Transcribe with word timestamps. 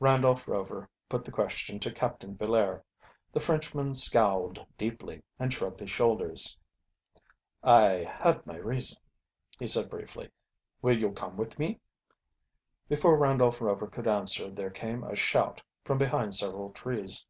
Randolph 0.00 0.48
Rover 0.48 0.88
put 1.08 1.24
the 1.24 1.30
question 1.30 1.78
to 1.78 1.92
Captain 1.92 2.34
Villaire. 2.36 2.82
The 3.30 3.38
Frenchman 3.38 3.94
scowled 3.94 4.66
deeply 4.76 5.22
and 5.38 5.52
shrugged 5.52 5.78
his 5.78 5.92
shoulders. 5.92 6.58
"I 7.62 8.02
had 8.02 8.44
my 8.44 8.56
reason," 8.56 9.00
he 9.56 9.68
said 9.68 9.88
briefly. 9.88 10.30
"Will 10.82 10.98
you 10.98 11.12
come 11.12 11.36
with 11.36 11.60
me?" 11.60 11.78
Before 12.88 13.16
Randolph 13.16 13.60
Rover 13.60 13.86
could 13.86 14.08
answer 14.08 14.50
there 14.50 14.70
came 14.70 15.04
a 15.04 15.14
shout 15.14 15.62
from 15.84 15.96
behind 15.96 16.34
several 16.34 16.72
trees. 16.72 17.28